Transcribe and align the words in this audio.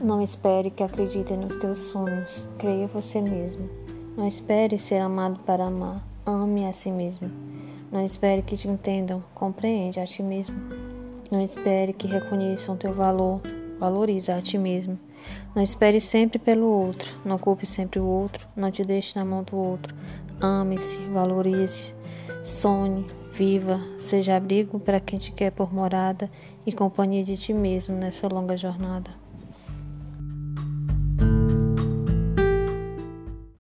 Não 0.00 0.22
espere 0.22 0.70
que 0.70 0.84
acreditem 0.84 1.36
nos 1.36 1.56
teus 1.56 1.78
sonhos. 1.78 2.48
Creia 2.56 2.86
você 2.86 3.20
mesmo. 3.20 3.68
Não 4.16 4.28
espere 4.28 4.78
ser 4.78 4.98
amado 4.98 5.40
para 5.40 5.66
amar. 5.66 6.06
Ame 6.24 6.66
a 6.66 6.72
si 6.72 6.88
mesmo. 6.88 7.28
Não 7.90 8.06
espere 8.06 8.42
que 8.42 8.56
te 8.56 8.68
entendam. 8.68 9.24
Compreende 9.34 9.98
a 9.98 10.06
ti 10.06 10.22
mesmo. 10.22 10.54
Não 11.32 11.42
espere 11.42 11.92
que 11.92 12.06
reconheçam 12.06 12.76
teu 12.76 12.92
valor. 12.92 13.40
Valoriza 13.80 14.36
a 14.36 14.40
ti 14.40 14.56
mesmo. 14.56 14.96
Não 15.52 15.60
espere 15.60 16.00
sempre 16.00 16.38
pelo 16.38 16.66
outro. 16.66 17.12
Não 17.24 17.36
culpe 17.36 17.66
sempre 17.66 17.98
o 17.98 18.06
outro. 18.06 18.46
Não 18.54 18.70
te 18.70 18.84
deixe 18.84 19.18
na 19.18 19.24
mão 19.24 19.42
do 19.42 19.56
outro. 19.56 19.92
Ame-se, 20.40 20.96
valorize, 21.12 21.92
sonhe, 22.44 23.04
viva, 23.32 23.80
seja 23.98 24.36
abrigo 24.36 24.78
para 24.78 25.00
quem 25.00 25.18
te 25.18 25.32
quer 25.32 25.50
por 25.50 25.74
morada 25.74 26.30
e 26.64 26.70
companhia 26.70 27.24
de 27.24 27.36
ti 27.36 27.52
mesmo 27.52 27.96
nessa 27.96 28.28
longa 28.28 28.56
jornada. 28.56 29.27